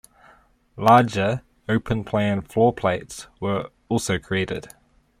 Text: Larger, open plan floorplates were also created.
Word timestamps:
Larger, 0.77 1.43
open 1.69 2.03
plan 2.03 2.41
floorplates 2.41 3.27
were 3.39 3.69
also 3.87 4.17
created. 4.17 4.69